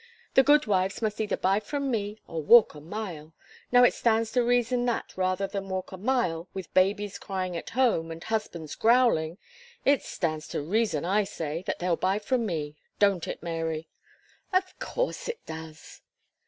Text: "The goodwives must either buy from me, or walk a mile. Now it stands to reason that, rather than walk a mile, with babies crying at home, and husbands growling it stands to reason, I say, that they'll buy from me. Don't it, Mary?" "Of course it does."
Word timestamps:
"The 0.33 0.41
goodwives 0.43 0.99
must 1.03 1.21
either 1.21 1.37
buy 1.37 1.59
from 1.59 1.91
me, 1.91 2.17
or 2.27 2.41
walk 2.41 2.73
a 2.73 2.79
mile. 2.81 3.33
Now 3.71 3.83
it 3.83 3.93
stands 3.93 4.31
to 4.31 4.41
reason 4.43 4.83
that, 4.85 5.13
rather 5.15 5.45
than 5.45 5.69
walk 5.69 5.91
a 5.91 5.97
mile, 5.99 6.49
with 6.55 6.73
babies 6.73 7.19
crying 7.19 7.55
at 7.55 7.69
home, 7.69 8.09
and 8.09 8.23
husbands 8.23 8.73
growling 8.73 9.37
it 9.85 10.01
stands 10.01 10.47
to 10.47 10.61
reason, 10.63 11.05
I 11.05 11.23
say, 11.23 11.63
that 11.67 11.77
they'll 11.77 11.97
buy 11.97 12.17
from 12.17 12.47
me. 12.47 12.77
Don't 12.97 13.27
it, 13.27 13.43
Mary?" 13.43 13.89
"Of 14.51 14.79
course 14.79 15.29
it 15.29 15.45
does." 15.45 16.01